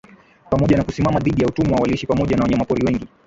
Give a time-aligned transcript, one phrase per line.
[0.49, 3.07] Pamoja na kusimama dhidi ya utumwa waliishi pamoja na wanyama pori wengi